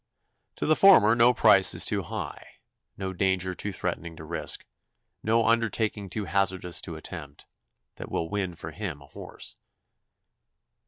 To 0.55 0.65
the 0.65 0.75
former 0.75 1.13
no 1.13 1.31
price 1.31 1.75
is 1.75 1.85
too 1.85 2.01
high, 2.01 2.55
no 2.97 3.13
danger 3.13 3.53
too 3.53 3.71
threatening 3.71 4.15
to 4.15 4.23
risk, 4.23 4.65
no 5.21 5.45
undertaking 5.45 6.09
too 6.09 6.25
hazardous 6.25 6.81
to 6.81 6.95
attempt, 6.95 7.45
that 7.97 8.09
will 8.09 8.27
win 8.27 8.55
for 8.55 8.71
him 8.71 9.03
a 9.03 9.05
horse. 9.05 9.57